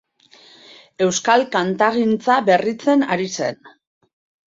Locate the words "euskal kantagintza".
1.09-2.41